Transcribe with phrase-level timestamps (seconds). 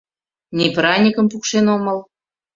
[0.57, 1.99] Ни праньыкым пукшен омыл